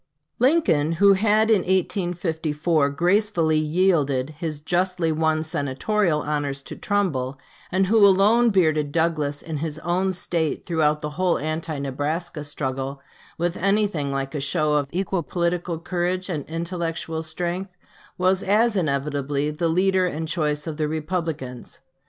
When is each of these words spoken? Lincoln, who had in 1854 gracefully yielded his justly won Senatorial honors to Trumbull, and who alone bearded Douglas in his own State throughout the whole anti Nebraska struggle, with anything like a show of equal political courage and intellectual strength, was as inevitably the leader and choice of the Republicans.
Lincoln, 0.39 0.93
who 0.93 1.13
had 1.13 1.51
in 1.51 1.59
1854 1.59 2.89
gracefully 2.89 3.59
yielded 3.59 4.31
his 4.31 4.59
justly 4.59 5.11
won 5.11 5.43
Senatorial 5.43 6.21
honors 6.21 6.63
to 6.63 6.75
Trumbull, 6.75 7.37
and 7.71 7.85
who 7.85 8.03
alone 8.03 8.49
bearded 8.49 8.91
Douglas 8.91 9.43
in 9.43 9.57
his 9.57 9.77
own 9.77 10.11
State 10.11 10.65
throughout 10.65 11.01
the 11.01 11.11
whole 11.21 11.37
anti 11.37 11.77
Nebraska 11.77 12.43
struggle, 12.43 12.99
with 13.37 13.55
anything 13.57 14.11
like 14.11 14.33
a 14.33 14.39
show 14.41 14.73
of 14.73 14.89
equal 14.91 15.21
political 15.21 15.77
courage 15.77 16.29
and 16.29 16.45
intellectual 16.49 17.21
strength, 17.21 17.75
was 18.17 18.41
as 18.41 18.75
inevitably 18.75 19.51
the 19.51 19.69
leader 19.69 20.07
and 20.07 20.27
choice 20.27 20.65
of 20.65 20.77
the 20.77 20.87
Republicans. 20.87 21.77